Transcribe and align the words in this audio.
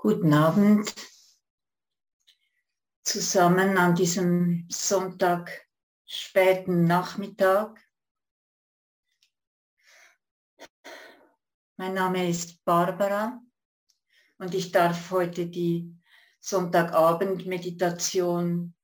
Guten 0.00 0.32
Abend 0.32 0.94
zusammen 3.02 3.76
an 3.76 3.96
diesem 3.96 4.64
Sonntag 4.70 5.66
späten 6.06 6.84
Nachmittag. 6.84 7.84
Mein 11.76 11.94
Name 11.94 12.30
ist 12.30 12.64
Barbara 12.64 13.42
und 14.38 14.54
ich 14.54 14.70
darf 14.70 15.10
heute 15.10 15.48
die 15.48 15.92
Sonntagabend-Meditation 16.38 18.76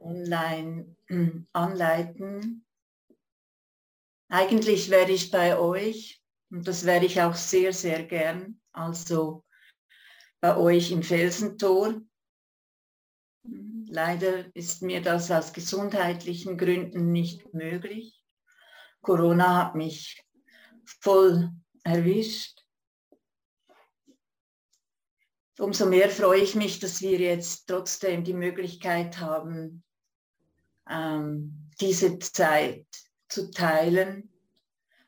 online 0.00 0.96
hm, 1.08 1.46
anleiten. 1.52 2.64
Eigentlich 4.28 4.88
wäre 4.88 5.10
ich 5.10 5.30
bei 5.30 5.58
euch 5.58 6.24
und 6.50 6.66
das 6.66 6.86
wäre 6.86 7.04
ich 7.04 7.20
auch 7.20 7.34
sehr, 7.34 7.74
sehr 7.74 8.04
gern. 8.04 8.62
Also 8.72 9.44
bei 10.40 10.56
euch 10.56 10.90
im 10.90 11.02
Felsentor. 11.02 12.00
Leider 13.88 14.54
ist 14.54 14.82
mir 14.82 15.00
das 15.00 15.30
aus 15.30 15.52
gesundheitlichen 15.52 16.58
Gründen 16.58 17.12
nicht 17.12 17.54
möglich. 17.54 18.22
Corona 19.00 19.64
hat 19.64 19.74
mich 19.74 20.24
voll 20.84 21.50
erwischt. 21.84 22.64
Umso 25.58 25.86
mehr 25.86 26.10
freue 26.10 26.40
ich 26.40 26.54
mich, 26.54 26.80
dass 26.80 27.00
wir 27.00 27.18
jetzt 27.18 27.66
trotzdem 27.66 28.24
die 28.24 28.34
Möglichkeit 28.34 29.18
haben, 29.18 29.84
ähm, 30.90 31.70
diese 31.80 32.18
Zeit 32.18 32.86
zu 33.28 33.50
teilen 33.50 34.30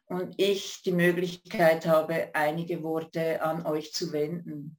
und 0.06 0.34
ich 0.38 0.82
die 0.82 0.92
Möglichkeit 0.92 1.86
habe, 1.86 2.34
einige 2.34 2.82
Worte 2.82 3.42
an 3.42 3.66
euch 3.66 3.92
zu 3.92 4.12
wenden. 4.12 4.77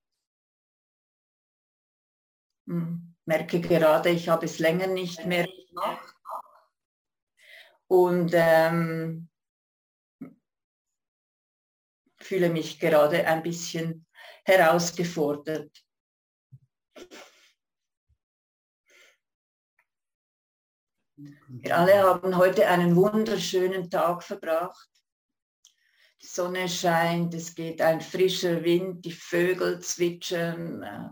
Hm, 2.70 3.16
merke 3.25 3.59
gerade, 3.59 4.12
ich 4.12 4.30
habe 4.30 4.45
es 4.45 4.59
länger 4.59 4.86
nicht 4.86 5.25
mehr 5.25 5.48
gemacht. 5.48 6.16
Und 7.88 8.31
ähm, 8.36 9.28
fühle 12.17 12.50
mich 12.50 12.80
gerade 12.80 13.25
ein 13.25 13.42
bisschen 13.42 14.06
herausgefordert. 14.45 15.84
Wir 21.16 21.75
alle 21.75 22.03
haben 22.03 22.38
heute 22.38 22.67
einen 22.67 22.95
wunderschönen 22.95 23.90
Tag 23.90 24.22
verbracht. 24.22 24.90
Die 26.22 26.28
Sonne 26.28 26.70
scheint, 26.70 27.34
es 27.34 27.56
geht 27.56 27.81
ein 27.81 28.00
frischer 28.00 28.64
Wind, 28.64 29.03
die 29.06 29.12
Vögel 29.12 29.80
zwitschern, 29.80 30.84
äh, 30.84 31.09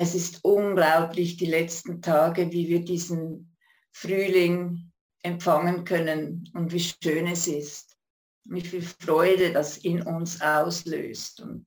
es 0.00 0.14
ist 0.14 0.44
unglaublich 0.44 1.36
die 1.36 1.46
letzten 1.46 2.00
Tage, 2.00 2.50
wie 2.52 2.68
wir 2.68 2.84
diesen 2.84 3.56
Frühling 3.92 4.90
empfangen 5.22 5.84
können 5.84 6.50
und 6.54 6.72
wie 6.72 6.80
schön 6.80 7.26
es 7.26 7.46
ist, 7.46 7.96
wie 8.44 8.62
viel 8.62 8.82
Freude 8.82 9.52
das 9.52 9.78
in 9.78 10.02
uns 10.02 10.40
auslöst. 10.40 11.40
Und 11.40 11.66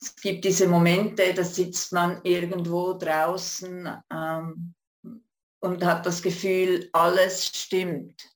es 0.00 0.16
gibt 0.16 0.44
diese 0.44 0.66
Momente, 0.66 1.34
da 1.34 1.44
sitzt 1.44 1.92
man 1.92 2.20
irgendwo 2.24 2.94
draußen 2.94 4.02
ähm, 4.10 4.74
und 5.60 5.84
hat 5.84 6.06
das 6.06 6.22
Gefühl, 6.22 6.88
alles 6.92 7.46
stimmt. 7.46 8.28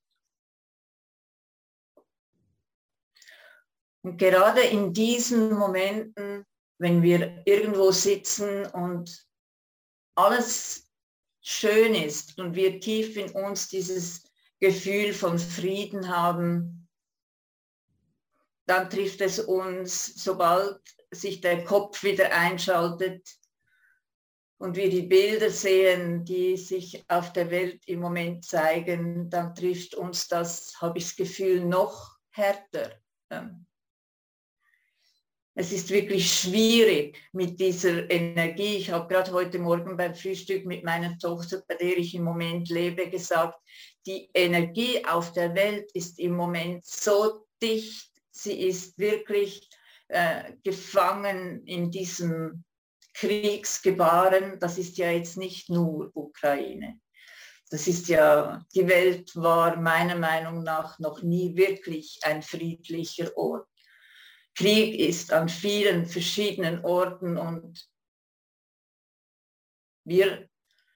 Und 4.03 4.19
gerade 4.19 4.61
in 4.61 4.93
diesen 4.93 5.55
Momenten 5.55 6.45
wenn 6.79 7.03
wir 7.03 7.43
irgendwo 7.47 7.91
sitzen 7.91 8.67
und 8.67 9.27
alles 10.17 10.91
schön 11.41 11.95
ist 11.95 12.39
und 12.39 12.55
wir 12.55 12.81
tief 12.81 13.17
in 13.17 13.31
uns 13.31 13.69
dieses 13.69 14.25
Gefühl 14.61 15.13
von 15.13 15.39
Frieden 15.39 16.09
haben, 16.09 16.89
dann 18.67 18.89
trifft 18.89 19.21
es 19.21 19.39
uns, 19.39 20.23
sobald 20.23 20.81
sich 21.11 21.41
der 21.41 21.65
Kopf 21.65 22.03
wieder 22.03 22.33
einschaltet 22.33 23.29
und 24.59 24.77
wir 24.77 24.89
die 24.89 25.03
Bilder 25.03 25.51
sehen, 25.51 26.25
die 26.25 26.57
sich 26.57 27.05
auf 27.09 27.33
der 27.33 27.51
Welt 27.51 27.83
im 27.87 28.01
Moment 28.01 28.45
zeigen, 28.45 29.29
dann 29.29 29.55
trifft 29.55 29.95
uns 29.95 30.29
das, 30.29 30.81
habe 30.81 30.99
ich 30.99 31.05
das 31.05 31.17
Gefühl, 31.17 31.65
noch 31.65 32.17
härter. 32.31 32.99
Es 35.57 35.71
ist 35.71 35.91
wirklich 35.91 36.33
schwierig 36.33 37.17
mit 37.33 37.61
dieser 37.61 38.11
Energie. 38.11 38.77
Ich 38.77 38.91
habe 38.91 39.07
gerade 39.07 39.31
heute 39.31 39.61
Morgen 39.61 39.97
beim 39.97 40.13
Frühstück 40.13 40.67
mit 40.67 40.83
meiner 40.83 41.17
Tochter, 41.19 41.63
bei 41.69 41.77
der 41.77 41.97
ich 41.97 42.13
im 42.17 42.25
Moment 42.25 42.69
lebe, 42.71 43.09
gesagt, 43.09 43.61
die 44.05 44.29
Energie 44.35 45.05
auf 45.05 45.33
der 45.33 45.55
Welt 45.55 45.93
ist 45.95 46.19
im 46.19 46.35
Moment 46.35 46.85
so 46.85 47.47
dicht. 47.63 48.11
Sie 48.33 48.67
ist 48.67 48.99
wirklich 48.99 49.69
äh, 50.09 50.55
gefangen 50.65 51.65
in 51.67 51.93
diesem 51.93 52.65
Kriegsgebaren. 53.15 54.59
Das 54.59 54.77
ist 54.77 54.99
ja 54.99 55.13
jetzt 55.13 55.37
nicht 55.37 55.71
nur 55.71 56.11
Ukraine. 56.17 56.99
Das 57.71 57.87
ist 57.87 58.09
ja, 58.09 58.65
die 58.75 58.89
Welt 58.89 59.37
war 59.37 59.77
meiner 59.77 60.17
Meinung 60.17 60.65
nach 60.65 60.99
noch 60.99 61.23
nie 61.23 61.55
wirklich 61.55 62.19
ein 62.25 62.43
friedlicher 62.43 63.37
Ort. 63.37 63.69
Krieg 64.55 64.99
ist 64.99 65.33
an 65.33 65.49
vielen 65.49 66.07
verschiedenen 66.07 66.85
Orten 66.85 67.37
und 67.37 67.91
wir 70.05 70.49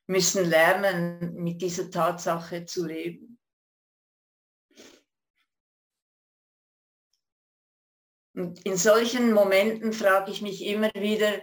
müssen 0.06 0.48
lernen, 0.48 1.34
mit 1.34 1.60
dieser 1.60 1.90
Tatsache 1.90 2.64
zu 2.64 2.86
leben. 2.86 3.38
Und 8.34 8.64
in 8.64 8.76
solchen 8.76 9.32
Momenten 9.32 9.92
frage 9.92 10.30
ich 10.30 10.42
mich 10.42 10.64
immer 10.64 10.90
wieder, 10.94 11.42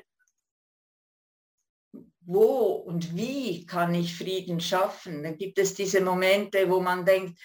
wo 2.21 2.71
und 2.71 3.15
wie 3.15 3.65
kann 3.65 3.93
ich 3.93 4.17
Frieden 4.17 4.59
schaffen? 4.59 5.21
Dann 5.21 5.37
gibt 5.37 5.59
es 5.59 5.73
diese 5.73 6.01
Momente, 6.01 6.69
wo 6.69 6.79
man 6.79 7.05
denkt, 7.05 7.39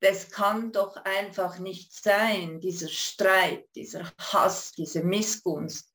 das 0.00 0.30
kann 0.30 0.72
doch 0.72 0.96
einfach 1.04 1.58
nicht 1.58 1.92
sein, 1.92 2.60
dieser 2.60 2.88
Streit, 2.88 3.66
dieser 3.74 4.10
Hass, 4.18 4.72
diese 4.72 5.02
Missgunst. 5.02 5.92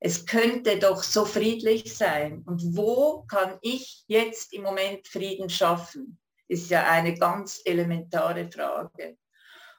Es 0.00 0.26
könnte 0.26 0.78
doch 0.78 1.02
so 1.02 1.24
friedlich 1.24 1.96
sein. 1.96 2.44
Und 2.46 2.76
wo 2.76 3.24
kann 3.28 3.58
ich 3.62 4.04
jetzt 4.06 4.52
im 4.52 4.62
Moment 4.62 5.08
Frieden 5.08 5.50
schaffen? 5.50 6.20
Ist 6.46 6.70
ja 6.70 6.88
eine 6.88 7.14
ganz 7.14 7.60
elementare 7.64 8.48
Frage. 8.50 9.18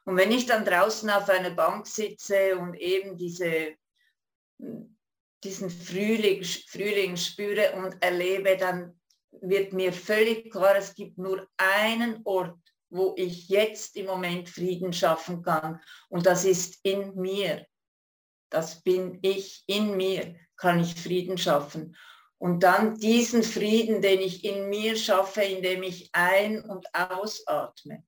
Und 0.04 0.16
wenn 0.16 0.30
ich 0.30 0.44
dann 0.44 0.64
draußen 0.64 1.08
auf 1.08 1.28
einer 1.30 1.50
Bank 1.50 1.86
sitze 1.86 2.58
und 2.58 2.74
eben 2.74 3.16
diese, 3.16 3.76
diesen 5.42 5.70
Frühling, 5.70 6.44
Frühling 6.44 7.16
spüre 7.16 7.72
und 7.72 8.02
erlebe, 8.02 8.58
dann 8.58 9.00
wird 9.40 9.72
mir 9.72 9.92
völlig 9.92 10.50
klar, 10.50 10.76
es 10.76 10.94
gibt 10.94 11.16
nur 11.16 11.48
einen 11.56 12.20
Ort, 12.24 12.58
wo 12.90 13.14
ich 13.16 13.48
jetzt 13.48 13.96
im 13.96 14.06
Moment 14.06 14.48
Frieden 14.48 14.92
schaffen 14.92 15.42
kann. 15.42 15.80
Und 16.08 16.26
das 16.26 16.44
ist 16.44 16.80
in 16.82 17.14
mir. 17.14 17.66
Das 18.50 18.82
bin 18.82 19.18
ich 19.22 19.62
in 19.66 19.96
mir, 19.96 20.34
kann 20.56 20.80
ich 20.80 20.94
Frieden 20.94 21.38
schaffen. 21.38 21.96
Und 22.38 22.62
dann 22.62 22.98
diesen 22.98 23.42
Frieden, 23.42 24.02
den 24.02 24.20
ich 24.20 24.44
in 24.44 24.68
mir 24.68 24.96
schaffe, 24.96 25.42
indem 25.42 25.82
ich 25.82 26.10
ein- 26.12 26.64
und 26.64 26.86
ausatme. 26.94 28.04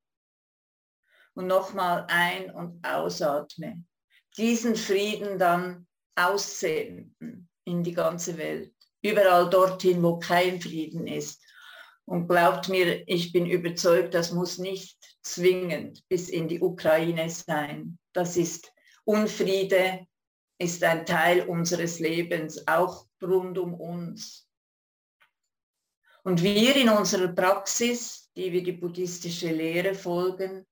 Und 1.34 1.46
nochmal 1.46 2.06
ein- 2.08 2.50
und 2.50 2.84
ausatme. 2.84 3.84
Diesen 4.36 4.74
Frieden 4.74 5.38
dann 5.38 5.86
aussenden 6.16 7.48
in 7.64 7.82
die 7.82 7.92
ganze 7.92 8.36
Welt. 8.36 8.74
Überall 9.02 9.48
dorthin, 9.48 10.02
wo 10.02 10.18
kein 10.18 10.60
Frieden 10.60 11.06
ist. 11.06 11.42
Und 12.04 12.28
glaubt 12.28 12.68
mir, 12.68 13.08
ich 13.08 13.32
bin 13.32 13.46
überzeugt, 13.46 14.14
das 14.14 14.32
muss 14.32 14.58
nicht 14.58 14.98
zwingend 15.22 16.06
bis 16.08 16.28
in 16.28 16.48
die 16.48 16.60
Ukraine 16.60 17.30
sein. 17.30 17.98
Das 18.12 18.36
ist 18.36 18.72
Unfriede, 19.04 20.06
ist 20.58 20.82
ein 20.84 21.06
Teil 21.06 21.48
unseres 21.48 21.98
Lebens, 22.00 22.66
auch 22.66 23.06
rund 23.22 23.58
um 23.58 23.74
uns. 23.74 24.48
Und 26.24 26.42
wir 26.42 26.76
in 26.76 26.88
unserer 26.88 27.28
Praxis, 27.28 28.30
die 28.36 28.52
wir 28.52 28.62
die 28.62 28.72
buddhistische 28.72 29.50
Lehre 29.50 29.94
folgen, 29.94 30.66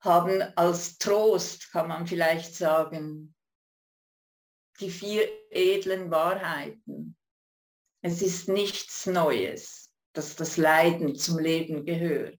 haben 0.00 0.42
als 0.56 0.98
Trost, 0.98 1.70
kann 1.70 1.88
man 1.88 2.06
vielleicht 2.06 2.54
sagen, 2.54 3.34
die 4.80 4.90
vier 4.90 5.28
edlen 5.50 6.10
Wahrheiten. 6.10 7.16
Es 8.04 8.20
ist 8.20 8.48
nichts 8.48 9.06
Neues, 9.06 9.92
dass 10.12 10.34
das 10.34 10.56
Leiden 10.56 11.14
zum 11.14 11.38
Leben 11.38 11.84
gehört. 11.84 12.38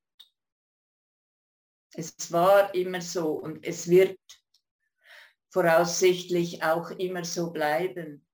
Es 1.95 2.31
war 2.31 2.73
immer 2.75 3.01
so 3.01 3.31
und 3.31 3.65
es 3.65 3.87
wird 3.87 4.19
voraussichtlich 5.51 6.63
auch 6.63 6.91
immer 6.91 7.23
so 7.23 7.51
bleiben. 7.51 8.27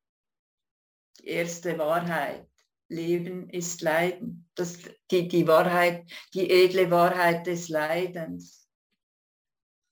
Die 1.19 1.27
erste 1.27 1.77
Wahrheit. 1.77 2.49
Leben 2.87 3.47
ist 3.49 3.81
Leiden. 3.81 4.49
Das, 4.55 4.79
die, 5.11 5.27
die 5.27 5.45
Wahrheit, 5.45 6.09
die 6.33 6.49
edle 6.49 6.89
Wahrheit 6.89 7.45
des 7.45 7.69
Leidens. 7.69 8.67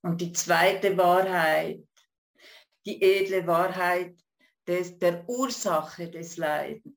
Und 0.01 0.21
die 0.21 0.31
zweite 0.31 0.97
Wahrheit, 0.97 1.87
die 2.85 2.99
edle 3.01 3.45
Wahrheit 3.45 4.17
des, 4.65 4.97
der 4.97 5.27
Ursache 5.29 6.09
des 6.09 6.37
Leidens. 6.37 6.95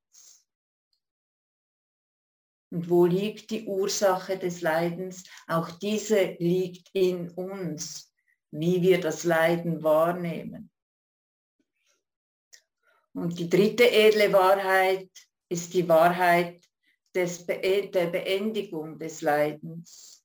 Und 2.70 2.88
wo 2.88 3.04
liegt 3.04 3.50
die 3.50 3.66
Ursache 3.66 4.38
des 4.38 4.60
Leidens? 4.60 5.24
Auch 5.48 5.70
diese 5.70 6.36
liegt 6.38 6.88
in 6.92 7.30
uns, 7.30 8.12
wie 8.52 8.80
wir 8.80 9.00
das 9.00 9.24
Leiden 9.24 9.82
wahrnehmen. 9.82 10.70
Und 13.12 13.38
die 13.38 13.50
dritte 13.50 13.90
edle 13.90 14.32
Wahrheit 14.32 15.10
ist 15.48 15.74
die 15.74 15.88
Wahrheit 15.88 16.64
des 17.14 17.44
Be 17.44 17.90
der 17.92 18.06
Beendigung 18.06 18.98
des 18.98 19.20
Leidens. 19.20 20.24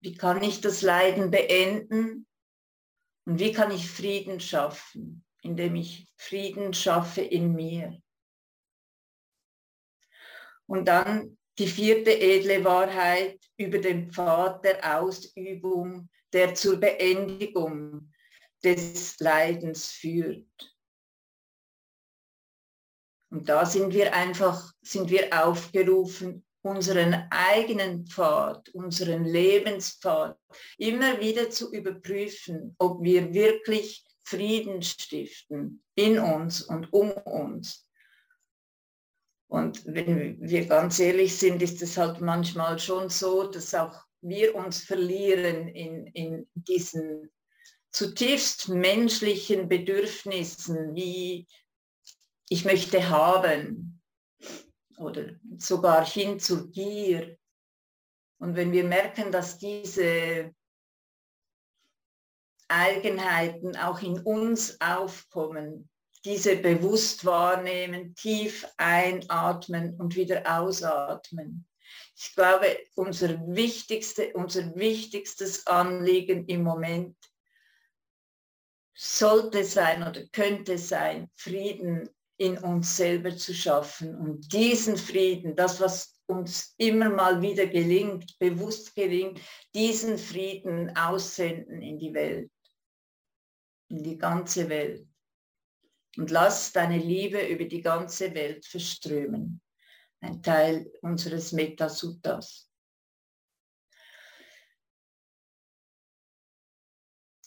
Wie 0.00 0.14
kann 0.14 0.42
ich 0.42 0.62
das 0.62 0.80
Leiden 0.80 1.30
beenden? 1.30 2.26
Und 3.26 3.38
wie 3.38 3.52
kann 3.52 3.70
ich 3.70 3.90
Frieden 3.90 4.40
schaffen, 4.40 5.22
indem 5.42 5.74
ich 5.74 6.10
Frieden 6.16 6.72
schaffe 6.72 7.20
in 7.20 7.54
mir? 7.54 8.00
Und 10.68 10.86
dann 10.86 11.36
die 11.58 11.66
vierte 11.66 12.10
edle 12.10 12.64
Wahrheit 12.64 13.40
über 13.56 13.78
den 13.78 14.12
Pfad 14.12 14.64
der 14.64 15.00
Ausübung, 15.00 16.08
der 16.32 16.54
zur 16.54 16.76
Beendigung 16.76 18.12
des 18.62 19.18
Leidens 19.18 19.86
führt. 19.86 20.46
Und 23.30 23.48
da 23.48 23.66
sind 23.66 23.92
wir 23.92 24.14
einfach, 24.14 24.72
sind 24.82 25.10
wir 25.10 25.28
aufgerufen, 25.44 26.44
unseren 26.62 27.26
eigenen 27.30 28.06
Pfad, 28.06 28.68
unseren 28.70 29.24
Lebenspfad 29.24 30.38
immer 30.76 31.20
wieder 31.20 31.50
zu 31.50 31.72
überprüfen, 31.72 32.74
ob 32.78 33.02
wir 33.02 33.32
wirklich 33.32 34.04
Frieden 34.24 34.82
stiften 34.82 35.82
in 35.94 36.18
uns 36.18 36.62
und 36.62 36.92
um 36.92 37.10
uns. 37.10 37.87
Und 39.48 39.84
wenn 39.86 40.40
wir 40.40 40.66
ganz 40.66 40.98
ehrlich 40.98 41.36
sind, 41.36 41.62
ist 41.62 41.80
es 41.82 41.96
halt 41.96 42.20
manchmal 42.20 42.78
schon 42.78 43.08
so, 43.08 43.44
dass 43.44 43.74
auch 43.74 44.04
wir 44.20 44.54
uns 44.54 44.84
verlieren 44.84 45.68
in, 45.68 46.06
in 46.08 46.48
diesen 46.54 47.30
zutiefst 47.90 48.68
menschlichen 48.68 49.68
Bedürfnissen 49.68 50.94
wie 50.94 51.46
ich 52.50 52.64
möchte 52.64 53.08
haben 53.08 54.02
oder 54.98 55.30
sogar 55.58 56.04
hin 56.04 56.38
zur 56.38 56.70
Gier. 56.70 57.38
Und 58.38 58.54
wenn 58.54 58.72
wir 58.72 58.84
merken, 58.84 59.32
dass 59.32 59.58
diese 59.58 60.54
Eigenheiten 62.68 63.76
auch 63.76 64.02
in 64.02 64.20
uns 64.20 64.78
aufkommen, 64.80 65.88
diese 66.24 66.56
bewusst 66.56 67.24
wahrnehmen, 67.24 68.14
tief 68.14 68.66
einatmen 68.76 69.94
und 69.96 70.16
wieder 70.16 70.42
ausatmen. 70.60 71.66
Ich 72.16 72.34
glaube, 72.34 72.78
unser, 72.96 73.40
wichtigste, 73.54 74.32
unser 74.34 74.74
wichtigstes 74.74 75.66
Anliegen 75.66 76.46
im 76.46 76.62
Moment 76.62 77.16
sollte 78.94 79.62
sein 79.64 80.02
oder 80.02 80.26
könnte 80.32 80.76
sein, 80.76 81.30
Frieden 81.36 82.08
in 82.36 82.58
uns 82.58 82.96
selber 82.96 83.36
zu 83.36 83.54
schaffen 83.54 84.16
und 84.16 84.52
diesen 84.52 84.96
Frieden, 84.96 85.54
das, 85.54 85.80
was 85.80 86.20
uns 86.26 86.74
immer 86.76 87.08
mal 87.08 87.40
wieder 87.40 87.66
gelingt, 87.66 88.38
bewusst 88.38 88.94
gelingt, 88.94 89.40
diesen 89.74 90.18
Frieden 90.18 90.94
aussenden 90.96 91.80
in 91.80 91.98
die 91.98 92.12
Welt, 92.12 92.50
in 93.88 94.02
die 94.02 94.18
ganze 94.18 94.68
Welt. 94.68 95.06
Und 96.18 96.32
lass 96.32 96.72
deine 96.72 96.98
Liebe 96.98 97.46
über 97.46 97.64
die 97.64 97.80
ganze 97.80 98.34
Welt 98.34 98.66
verströmen. 98.66 99.62
Ein 100.20 100.42
Teil 100.42 100.92
unseres 101.00 101.52
Metasuttas. 101.52 102.68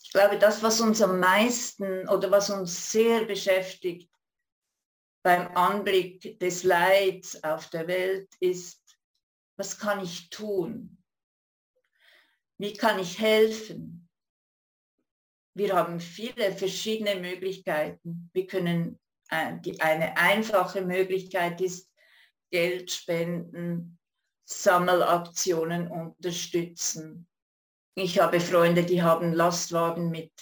Ich 0.02 0.10
glaube, 0.10 0.38
das, 0.38 0.62
was 0.62 0.80
uns 0.80 1.02
am 1.02 1.20
meisten 1.20 2.08
oder 2.08 2.30
was 2.30 2.48
uns 2.48 2.90
sehr 2.90 3.26
beschäftigt, 3.26 4.10
beim 5.22 5.54
Anblick 5.54 6.40
des 6.40 6.64
Leids 6.64 7.44
auf 7.44 7.68
der 7.68 7.86
Welt 7.86 8.34
ist, 8.40 8.98
was 9.58 9.78
kann 9.78 10.02
ich 10.02 10.30
tun? 10.30 11.02
Wie 12.56 12.72
kann 12.72 12.98
ich 12.98 13.18
helfen? 13.18 14.08
Wir 15.54 15.74
haben 15.74 16.00
viele 16.00 16.52
verschiedene 16.52 17.16
Möglichkeiten. 17.16 18.30
Wir 18.32 18.46
können, 18.46 18.98
äh, 19.30 19.58
die, 19.60 19.80
eine 19.80 20.16
einfache 20.16 20.82
Möglichkeit 20.82 21.60
ist, 21.60 21.90
Geld 22.50 22.90
spenden, 22.90 23.98
Sammelaktionen 24.44 25.88
unterstützen. 25.88 27.26
Ich 27.94 28.18
habe 28.20 28.40
Freunde, 28.40 28.84
die 28.84 29.02
haben 29.02 29.32
Lastwagen 29.32 30.10
mit 30.10 30.32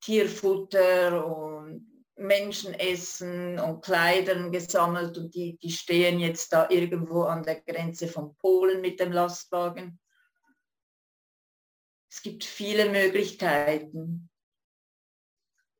Tierfutter 0.00 1.24
und 1.26 2.04
Menschenessen 2.16 3.58
und 3.58 3.82
Kleidern 3.82 4.52
gesammelt 4.52 5.16
und 5.16 5.34
die, 5.34 5.56
die 5.58 5.70
stehen 5.70 6.20
jetzt 6.20 6.52
da 6.52 6.68
irgendwo 6.68 7.22
an 7.22 7.42
der 7.42 7.60
Grenze 7.60 8.08
von 8.08 8.36
Polen 8.36 8.80
mit 8.80 9.00
dem 9.00 9.12
Lastwagen. 9.12 9.98
Es 12.10 12.22
gibt 12.22 12.44
viele 12.44 12.90
Möglichkeiten. 12.90 14.29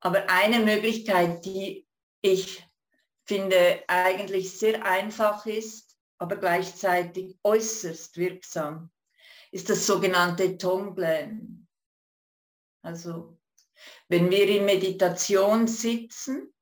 Aber 0.01 0.29
eine 0.29 0.61
Möglichkeit, 0.61 1.45
die 1.45 1.87
ich 2.23 2.67
finde 3.25 3.85
eigentlich 3.87 4.59
sehr 4.59 4.85
einfach 4.85 5.47
ist, 5.47 5.97
aber 6.19 6.37
gleichzeitig 6.37 7.39
äußerst 7.43 8.17
wirksam, 8.17 8.91
ist 9.53 9.71
das 9.71 9.87
sogenannte 9.87 10.59
Tonglen. 10.59 11.69
Also 12.83 13.39
wenn 14.09 14.31
wir 14.31 14.49
in 14.49 14.65
Meditation 14.65 15.67
sitzen, 15.67 16.53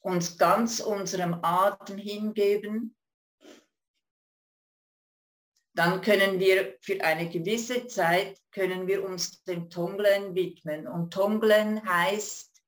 uns 0.00 0.38
ganz 0.38 0.80
unserem 0.80 1.34
Atem 1.42 1.98
hingeben, 1.98 2.96
dann 5.76 6.00
können 6.00 6.40
wir 6.40 6.78
für 6.80 7.02
eine 7.04 7.28
gewisse 7.28 7.86
Zeit, 7.86 8.40
können 8.50 8.86
wir 8.86 9.04
uns 9.04 9.44
dem 9.44 9.68
Tonglen 9.68 10.34
widmen. 10.34 10.88
Und 10.88 11.12
Tonglen 11.12 11.86
heißt 11.86 12.62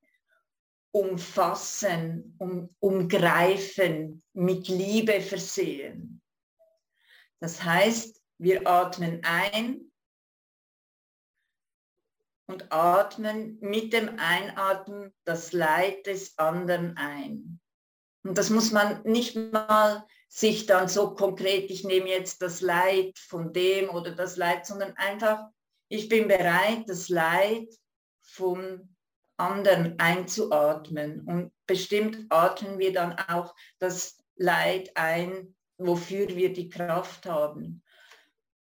umfassen, 0.91 2.35
um, 2.37 2.69
umgreifen, 2.79 4.21
mit 4.33 4.67
Liebe 4.67 5.21
versehen. 5.21 6.21
Das 7.39 7.63
heißt, 7.63 8.21
wir 8.37 8.67
atmen 8.67 9.21
ein 9.23 9.91
und 12.45 12.71
atmen 12.71 13.57
mit 13.59 13.91
dem 13.91 14.19
Einatmen 14.19 15.15
das 15.23 15.51
Leid 15.51 16.05
des 16.05 16.37
anderen 16.37 16.95
ein. 16.95 17.59
Und 18.23 18.37
das 18.37 18.51
muss 18.51 18.71
man 18.71 19.01
nicht 19.01 19.35
mal 19.35 20.05
sich 20.29 20.67
dann 20.67 20.87
so 20.87 21.15
konkret, 21.15 21.71
ich 21.71 21.83
nehme 21.83 22.09
jetzt 22.09 22.41
das 22.41 22.61
Leid 22.61 23.17
von 23.17 23.51
dem 23.51 23.89
oder 23.89 24.11
das 24.11 24.37
Leid, 24.37 24.65
sondern 24.65 24.95
einfach, 24.95 25.47
ich 25.89 26.07
bin 26.07 26.27
bereit, 26.27 26.83
das 26.87 27.09
Leid 27.09 27.67
vom 28.21 28.95
anderen 29.37 29.97
einzuatmen. 29.97 31.21
Und 31.25 31.51
bestimmt 31.65 32.27
atmen 32.29 32.77
wir 32.77 32.93
dann 32.93 33.17
auch 33.17 33.55
das 33.79 34.17
Leid 34.35 34.91
ein, 34.95 35.55
wofür 35.77 36.27
wir 36.27 36.53
die 36.53 36.69
Kraft 36.69 37.25
haben. 37.25 37.83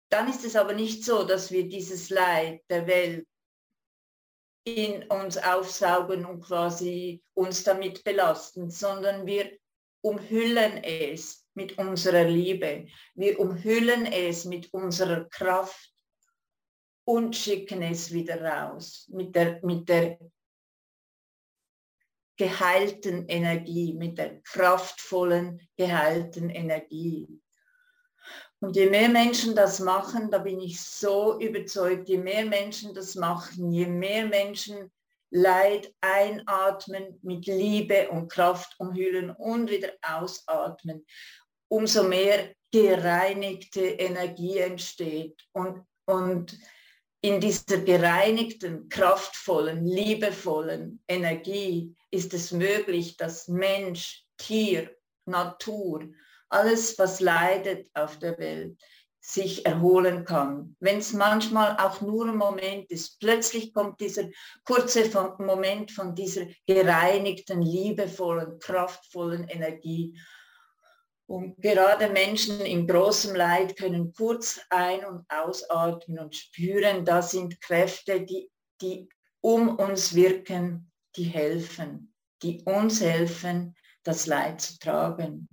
Dann 0.09 0.29
ist 0.29 0.43
es 0.45 0.55
aber 0.55 0.73
nicht 0.73 1.05
so, 1.05 1.23
dass 1.23 1.51
wir 1.51 1.67
dieses 1.67 2.09
Leid 2.09 2.61
der 2.69 2.87
Welt 2.87 3.27
in 4.65 5.03
uns 5.09 5.37
aufsaugen 5.37 6.25
und 6.25 6.41
quasi 6.41 7.21
uns 7.33 7.63
damit 7.63 8.03
belasten, 8.03 8.71
sondern 8.71 9.25
wir 9.25 9.51
umhüllen 10.01 10.83
es 10.83 11.42
mit 11.55 11.77
unserer 11.77 12.23
Liebe. 12.23 12.87
Wir 13.15 13.39
umhüllen 13.39 14.05
es 14.05 14.45
mit 14.45 14.73
unserer 14.73 15.25
Kraft 15.29 15.93
und 17.05 17.35
schicken 17.35 17.81
es 17.81 18.11
wieder 18.11 18.41
raus 18.41 19.07
mit 19.11 19.35
der, 19.35 19.59
mit 19.63 19.87
der 19.89 20.17
geheilten 22.37 23.27
Energie, 23.27 23.93
mit 23.93 24.17
der 24.17 24.41
kraftvollen, 24.41 25.61
geheilten 25.77 26.49
Energie. 26.49 27.41
Und 28.59 28.75
je 28.77 28.89
mehr 28.89 29.09
Menschen 29.09 29.55
das 29.55 29.79
machen, 29.79 30.31
da 30.31 30.37
bin 30.37 30.59
ich 30.61 30.81
so 30.81 31.39
überzeugt, 31.39 32.07
je 32.07 32.17
mehr 32.17 32.45
Menschen 32.45 32.93
das 32.93 33.15
machen, 33.15 33.71
je 33.71 33.85
mehr 33.85 34.25
Menschen 34.25 34.89
Leid 35.35 35.91
einatmen, 35.99 37.19
mit 37.23 37.47
Liebe 37.47 38.09
und 38.09 38.31
Kraft 38.31 38.75
umhüllen 38.79 39.31
und 39.31 39.69
wieder 39.69 39.91
ausatmen, 40.03 41.05
umso 41.73 42.03
mehr 42.03 42.53
gereinigte 42.71 43.81
Energie 43.81 44.59
entsteht. 44.59 45.41
Und, 45.53 45.83
und 46.05 46.55
in 47.21 47.39
dieser 47.39 47.79
gereinigten, 47.79 48.89
kraftvollen, 48.89 49.83
liebevollen 49.83 51.03
Energie 51.07 51.95
ist 52.11 52.33
es 52.33 52.51
möglich, 52.51 53.17
dass 53.17 53.47
Mensch, 53.47 54.23
Tier, 54.37 54.91
Natur 55.25 56.09
alles, 56.49 56.99
was 56.99 57.19
leidet 57.19 57.89
auf 57.95 58.19
der 58.19 58.37
Welt, 58.37 58.77
sich 59.19 59.65
erholen 59.65 60.25
kann. 60.25 60.75
Wenn 60.79 60.99
es 60.99 61.13
manchmal 61.13 61.77
auch 61.77 62.01
nur 62.01 62.27
ein 62.27 62.35
Moment 62.35 62.91
ist, 62.91 63.19
plötzlich 63.19 63.73
kommt 63.73 63.99
dieser 64.01 64.25
kurze 64.65 65.09
Moment 65.39 65.91
von 65.91 66.13
dieser 66.13 66.45
gereinigten, 66.67 67.61
liebevollen, 67.61 68.59
kraftvollen 68.59 69.47
Energie. 69.47 70.19
Und 71.25 71.61
gerade 71.61 72.09
Menschen 72.09 72.59
in 72.61 72.85
großem 72.85 73.35
Leid 73.35 73.77
können 73.77 74.13
kurz 74.13 74.59
ein- 74.69 75.05
und 75.05 75.25
ausatmen 75.29 76.19
und 76.19 76.35
spüren, 76.35 77.05
da 77.05 77.21
sind 77.21 77.61
Kräfte, 77.61 78.21
die, 78.21 78.49
die 78.81 79.07
um 79.41 79.77
uns 79.77 80.13
wirken, 80.13 80.91
die 81.15 81.23
helfen, 81.23 82.13
die 82.41 82.61
uns 82.65 83.01
helfen, 83.01 83.75
das 84.03 84.27
Leid 84.27 84.61
zu 84.61 84.77
tragen. 84.79 85.47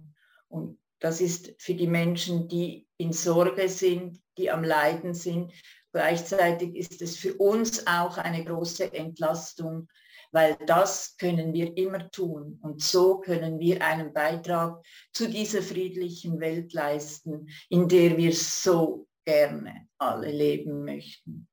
Und 0.49 0.79
das 0.99 1.21
ist 1.21 1.55
für 1.59 1.75
die 1.75 1.87
Menschen, 1.87 2.49
die 2.49 2.87
in 2.97 3.13
Sorge 3.13 3.69
sind, 3.69 4.21
die 4.37 4.51
am 4.51 4.65
Leiden 4.65 5.15
sind. 5.15 5.53
Gleichzeitig 5.93 6.77
ist 6.77 7.01
es 7.01 7.17
für 7.17 7.35
uns 7.35 7.87
auch 7.87 8.19
eine 8.19 8.45
große 8.45 8.93
Entlastung, 8.93 9.89
weil 10.33 10.57
das 10.67 11.17
können 11.17 11.53
wir 11.53 11.77
immer 11.77 12.11
tun. 12.11 12.59
Und 12.63 12.83
so 12.83 13.21
können 13.21 13.59
wir 13.59 13.85
einen 13.85 14.13
Beitrag 14.13 14.85
zu 15.13 15.29
dieser 15.29 15.63
friedlichen 15.63 16.41
Welt 16.41 16.73
leisten, 16.73 17.49
in 17.69 17.89
der 17.89 18.17
wir 18.17 18.33
so 18.35 19.09
gerne 19.25 19.89
alle 19.99 20.31
leben 20.31 20.85
möchten. 20.85 21.49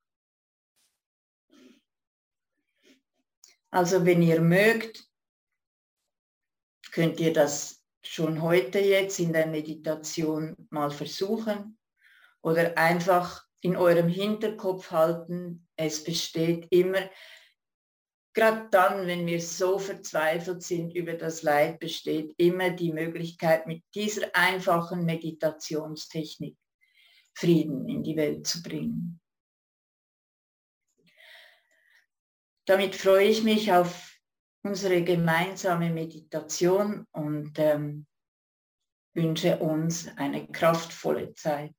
Also 3.70 4.06
wenn 4.06 4.22
ihr 4.22 4.42
mögt, 4.42 5.06
könnt 6.92 7.20
ihr 7.20 7.34
das 7.34 7.84
schon 8.02 8.42
heute 8.42 8.80
jetzt 8.80 9.20
in 9.20 9.34
der 9.34 9.48
Meditation 9.48 10.56
mal 10.70 10.90
versuchen 10.90 11.78
oder 12.42 12.78
einfach 12.78 13.46
in 13.62 13.76
eurem 13.76 14.08
Hinterkopf 14.08 14.92
halten, 14.92 15.68
es 15.76 16.04
besteht 16.04 16.68
immer, 16.72 17.10
gerade 18.38 18.68
dann, 18.70 19.08
wenn 19.08 19.26
wir 19.26 19.42
so 19.42 19.80
verzweifelt 19.80 20.62
sind 20.62 20.96
über 20.96 21.14
das 21.16 21.42
Leid, 21.42 21.80
besteht 21.80 22.36
immer 22.38 22.70
die 22.70 22.94
Möglichkeit, 22.94 23.66
mit 23.66 23.84
dieser 23.96 24.28
einfachen 24.36 25.06
Meditationstechnik 25.06 26.56
Frieden 27.34 27.90
in 27.90 28.04
die 28.04 28.16
Welt 28.16 28.46
zu 28.46 28.62
bringen. 28.62 29.20
Damit 32.68 32.96
freue 32.96 33.28
ich 33.28 33.44
mich 33.44 33.74
auf 33.74 34.16
unsere 34.64 35.04
gemeinsame 35.04 35.90
Meditation 35.90 37.08
und 37.12 37.58
ähm, 37.58 38.06
wünsche 39.16 39.58
uns 39.58 40.16
eine 40.16 40.48
kraftvolle 40.48 41.34
Zeit. 41.34 41.74